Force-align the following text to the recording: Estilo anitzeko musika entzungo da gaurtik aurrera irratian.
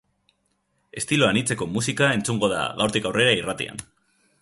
Estilo 1.01 1.27
anitzeko 1.27 1.69
musika 1.75 2.09
entzungo 2.17 2.53
da 2.57 2.65
gaurtik 2.83 3.11
aurrera 3.11 3.39
irratian. 3.43 3.89